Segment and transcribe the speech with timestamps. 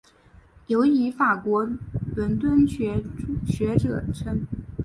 [0.65, 1.63] 尤以法国
[2.15, 4.47] 敦煌学着称。